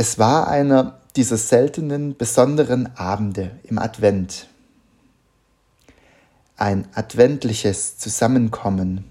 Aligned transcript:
Es 0.00 0.16
war 0.16 0.46
einer 0.46 1.00
dieser 1.16 1.36
seltenen, 1.36 2.16
besonderen 2.16 2.96
Abende 2.96 3.58
im 3.64 3.80
Advent. 3.80 4.46
Ein 6.56 6.86
adventliches 6.94 7.98
Zusammenkommen, 7.98 9.02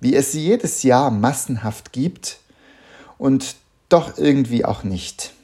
wie 0.00 0.16
es 0.16 0.32
jedes 0.32 0.82
Jahr 0.82 1.12
massenhaft 1.12 1.92
gibt 1.92 2.40
und 3.16 3.54
doch 3.88 4.18
irgendwie 4.18 4.64
auch 4.64 4.82
nicht. 4.82 5.34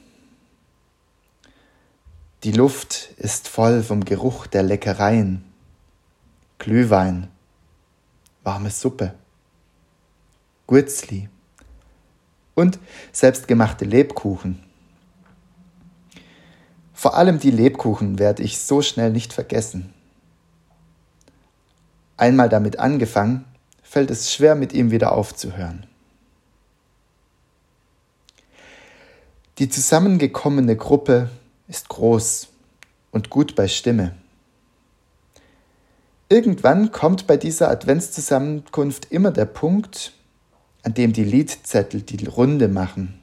Die 2.43 2.51
Luft 2.51 3.11
ist 3.15 3.47
voll 3.47 3.83
vom 3.83 4.03
Geruch 4.03 4.45
der 4.45 4.63
Leckereien. 4.63 5.41
Glühwein, 6.59 7.29
warme 8.43 8.71
Suppe, 8.71 9.13
Gurzli 10.67 11.29
und 12.55 12.77
selbstgemachte 13.13 13.85
Lebkuchen. 13.85 14.69
Vor 17.01 17.15
allem 17.15 17.39
die 17.39 17.49
Lebkuchen 17.49 18.19
werde 18.19 18.43
ich 18.43 18.59
so 18.59 18.83
schnell 18.83 19.09
nicht 19.09 19.33
vergessen. 19.33 19.91
Einmal 22.15 22.47
damit 22.47 22.77
angefangen, 22.77 23.43
fällt 23.81 24.11
es 24.11 24.31
schwer, 24.31 24.53
mit 24.53 24.71
ihm 24.71 24.91
wieder 24.91 25.13
aufzuhören. 25.13 25.87
Die 29.57 29.67
zusammengekommene 29.67 30.77
Gruppe 30.77 31.31
ist 31.67 31.89
groß 31.89 32.49
und 33.09 33.31
gut 33.31 33.55
bei 33.55 33.67
Stimme. 33.67 34.15
Irgendwann 36.29 36.91
kommt 36.91 37.25
bei 37.25 37.35
dieser 37.35 37.71
Adventszusammenkunft 37.71 39.11
immer 39.11 39.31
der 39.31 39.45
Punkt, 39.45 40.13
an 40.83 40.93
dem 40.93 41.13
die 41.13 41.23
Liedzettel 41.23 42.03
die 42.03 42.27
Runde 42.27 42.67
machen. 42.67 43.20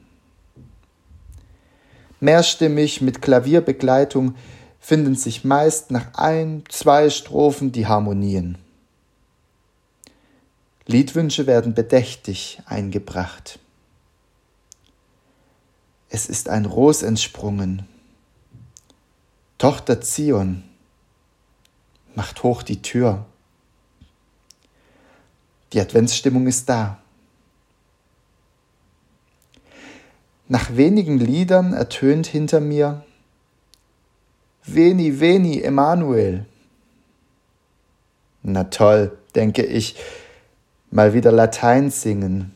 Mehrstimmig 2.21 3.01
mit 3.01 3.23
Klavierbegleitung 3.23 4.35
finden 4.81 5.15
sich 5.15 5.45
meist 5.45 5.91
nach 5.91 6.15
ein, 6.15 6.65
zwei 6.69 7.11
Strophen 7.11 7.73
die 7.73 7.87
Harmonien. 7.87 8.59
Liedwünsche 10.87 11.47
werden 11.47 11.75
bedächtig 11.75 12.61
eingebracht. 12.67 13.59
Es 16.09 16.27
ist 16.27 16.49
ein 16.49 16.65
Ros 16.65 17.03
entsprungen. 17.03 17.87
Tochter 19.59 20.01
Zion, 20.01 20.63
macht 22.15 22.43
hoch 22.43 22.63
die 22.63 22.81
Tür. 22.81 23.27
Die 25.73 25.81
Adventsstimmung 25.81 26.47
ist 26.47 26.69
da. 26.69 26.99
Nach 30.51 30.75
wenigen 30.77 31.19
Liedern 31.19 31.75
ertönt 31.75 32.27
hinter 32.27 32.61
mir 32.61 33.05
Veni, 34.65 35.21
veni, 35.21 35.61
Emanuel. 35.61 36.47
Na 38.43 38.65
toll, 38.65 39.17
denke 39.35 39.65
ich, 39.65 39.97
mal 40.91 41.13
wieder 41.13 41.33
Latein 41.33 41.91
singen. 41.91 42.55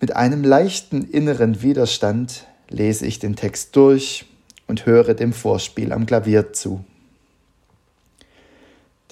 Mit 0.00 0.16
einem 0.16 0.44
leichten 0.44 1.02
inneren 1.10 1.60
Widerstand 1.60 2.46
lese 2.68 3.06
ich 3.06 3.18
den 3.18 3.36
Text 3.36 3.76
durch 3.76 4.26
und 4.66 4.86
höre 4.86 5.12
dem 5.12 5.34
Vorspiel 5.34 5.92
am 5.92 6.06
Klavier 6.06 6.54
zu. 6.54 6.84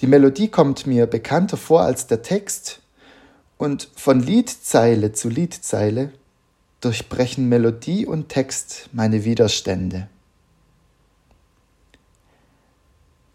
Die 0.01 0.07
Melodie 0.07 0.47
kommt 0.47 0.87
mir 0.87 1.05
bekannter 1.05 1.57
vor 1.57 1.81
als 1.81 2.07
der 2.07 2.23
Text 2.23 2.79
und 3.57 3.89
von 3.95 4.19
Liedzeile 4.19 5.11
zu 5.11 5.29
Liedzeile 5.29 6.11
durchbrechen 6.81 7.49
Melodie 7.49 8.05
und 8.05 8.29
Text 8.29 8.89
meine 8.93 9.25
Widerstände. 9.25 10.07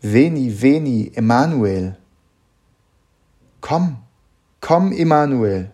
Veni, 0.01 0.61
veni, 0.61 1.13
Emanuel. 1.15 1.97
Komm, 3.61 3.99
komm, 4.61 4.93
Emanuel. 4.93 5.71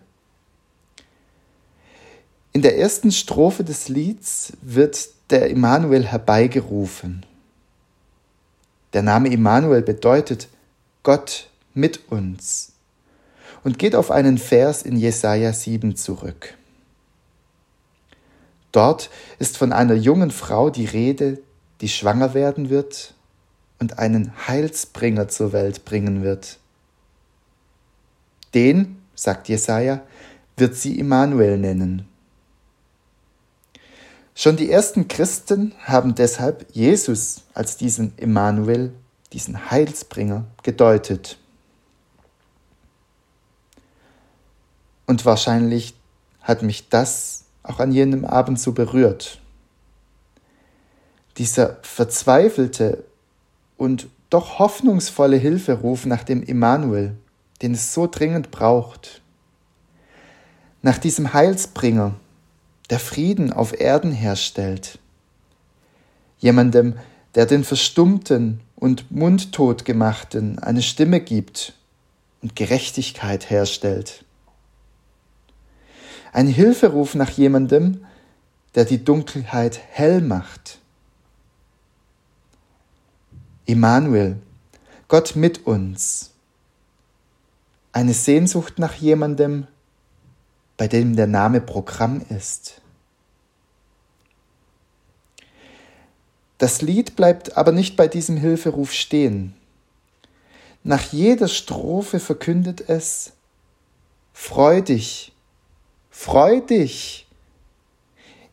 In 2.53 2.61
der 2.61 2.77
ersten 2.77 3.11
Strophe 3.11 3.63
des 3.63 3.87
Lieds 3.87 4.53
wird 4.61 5.09
der 5.29 5.49
Emanuel 5.49 6.05
herbeigerufen. 6.05 7.25
Der 8.93 9.01
Name 9.01 9.31
Emanuel 9.31 9.81
bedeutet 9.81 10.49
Gott 11.03 11.49
mit 11.73 12.11
uns 12.11 12.73
und 13.63 13.79
geht 13.79 13.95
auf 13.95 14.11
einen 14.11 14.37
Vers 14.37 14.83
in 14.83 14.97
Jesaja 14.97 15.53
7 15.53 15.95
zurück. 15.95 16.57
Dort 18.71 19.09
ist 19.39 19.57
von 19.57 19.73
einer 19.73 19.95
jungen 19.95 20.31
Frau 20.31 20.69
die 20.69 20.85
Rede, 20.85 21.41
die 21.81 21.89
schwanger 21.89 22.33
werden 22.33 22.69
wird 22.69 23.13
und 23.79 23.99
einen 23.99 24.31
Heilsbringer 24.47 25.27
zur 25.27 25.51
Welt 25.51 25.83
bringen 25.85 26.23
wird. 26.23 26.59
Den, 28.53 29.01
sagt 29.15 29.49
Jesaja, 29.49 30.01
wird 30.57 30.75
sie 30.75 30.99
Immanuel 30.99 31.57
nennen. 31.57 32.07
Schon 34.35 34.55
die 34.55 34.71
ersten 34.71 35.07
Christen 35.07 35.73
haben 35.83 36.15
deshalb 36.15 36.65
Jesus 36.71 37.41
als 37.53 37.77
diesen 37.77 38.13
Immanuel, 38.17 38.93
diesen 39.33 39.71
Heilsbringer, 39.71 40.45
gedeutet. 40.63 41.37
Und 45.05 45.25
wahrscheinlich 45.25 45.93
hat 46.41 46.63
mich 46.63 46.89
das 46.89 47.43
auch 47.63 47.79
an 47.79 47.91
jenem 47.91 48.25
Abend 48.25 48.59
so 48.59 48.71
berührt. 48.71 49.39
Dieser 51.37 51.77
verzweifelte 51.81 53.03
und 53.77 54.07
doch 54.29 54.59
hoffnungsvolle 54.59 55.37
Hilferuf 55.37 56.05
nach 56.05 56.23
dem 56.23 56.41
Immanuel, 56.43 57.15
den 57.61 57.73
es 57.73 57.93
so 57.93 58.07
dringend 58.07 58.51
braucht. 58.51 59.21
Nach 60.81 60.97
diesem 60.97 61.33
Heilsbringer, 61.33 62.15
der 62.89 62.99
Frieden 62.99 63.53
auf 63.53 63.79
Erden 63.79 64.11
herstellt. 64.11 64.99
Jemandem, 66.39 66.95
der 67.35 67.45
den 67.45 67.63
Verstummten 67.63 68.61
und 68.75 69.11
Mundtot 69.11 69.85
gemachten 69.85 70.59
eine 70.59 70.81
Stimme 70.81 71.19
gibt 71.19 71.73
und 72.41 72.55
Gerechtigkeit 72.55 73.49
herstellt. 73.49 74.25
Ein 76.33 76.47
Hilferuf 76.47 77.15
nach 77.15 77.29
jemandem, 77.29 78.05
der 78.75 78.85
die 78.85 79.03
Dunkelheit 79.03 79.79
hell 79.91 80.21
macht. 80.21 80.79
Immanuel, 83.65 84.37
Gott 85.09 85.35
mit 85.35 85.65
uns. 85.67 86.31
Eine 87.91 88.13
Sehnsucht 88.13 88.79
nach 88.79 88.93
jemandem, 88.95 89.67
bei 90.77 90.87
dem 90.87 91.17
der 91.17 91.27
Name 91.27 91.59
Programm 91.59 92.21
ist. 92.29 92.81
Das 96.57 96.81
Lied 96.81 97.15
bleibt 97.17 97.57
aber 97.57 97.73
nicht 97.73 97.97
bei 97.97 98.07
diesem 98.07 98.37
Hilferuf 98.37 98.93
stehen. 98.93 99.53
Nach 100.83 101.11
jeder 101.11 101.47
Strophe 101.47 102.19
verkündet 102.19 102.87
es, 102.87 103.33
Freu 104.33 104.81
dich, 104.81 105.33
Freu 106.11 106.59
dich! 106.59 107.25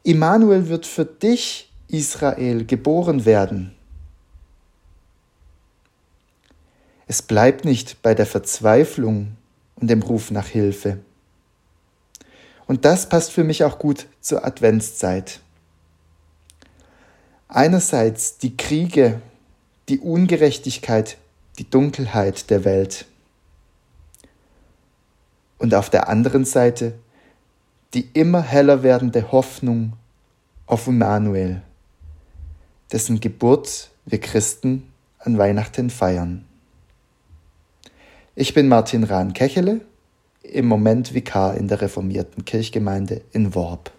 Immanuel 0.04 0.68
wird 0.68 0.86
für 0.86 1.04
dich, 1.04 1.70
Israel, 1.88 2.64
geboren 2.64 3.26
werden. 3.26 3.74
Es 7.08 7.20
bleibt 7.20 7.64
nicht 7.64 8.00
bei 8.00 8.14
der 8.14 8.26
Verzweiflung 8.26 9.36
und 9.76 9.90
dem 9.90 10.02
Ruf 10.02 10.30
nach 10.30 10.46
Hilfe. 10.46 10.98
Und 12.66 12.84
das 12.84 13.08
passt 13.08 13.32
für 13.32 13.44
mich 13.44 13.64
auch 13.64 13.78
gut 13.78 14.06
zur 14.20 14.44
Adventszeit. 14.44 15.40
Einerseits 17.48 18.38
die 18.38 18.56
Kriege, 18.56 19.20
die 19.88 19.98
Ungerechtigkeit, 19.98 21.16
die 21.58 21.68
Dunkelheit 21.68 22.50
der 22.50 22.64
Welt. 22.64 23.06
Und 25.58 25.74
auf 25.74 25.90
der 25.90 26.08
anderen 26.08 26.44
Seite 26.44 26.94
die 27.94 28.08
immer 28.12 28.42
heller 28.42 28.82
werdende 28.82 29.32
Hoffnung 29.32 29.94
auf 30.66 30.86
Immanuel, 30.86 31.62
dessen 32.92 33.20
Geburt 33.20 33.90
wir 34.04 34.20
Christen 34.20 34.92
an 35.18 35.38
Weihnachten 35.38 35.90
feiern. 35.90 36.44
Ich 38.34 38.54
bin 38.54 38.68
Martin 38.68 39.04
Rahn-Kechele, 39.04 39.80
im 40.42 40.66
Moment 40.66 41.12
Vikar 41.12 41.56
in 41.56 41.68
der 41.68 41.80
reformierten 41.80 42.44
Kirchgemeinde 42.44 43.22
in 43.32 43.54
Worb. 43.54 43.90